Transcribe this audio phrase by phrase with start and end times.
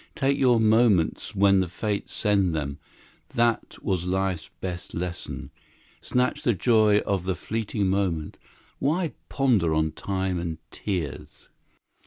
[0.15, 2.79] Take your moments when the fates send them;
[3.35, 5.51] that was life's best lesson.
[6.01, 8.39] Snatch the joy of the fleeting moment.
[8.79, 11.49] Why ponder on time and tears?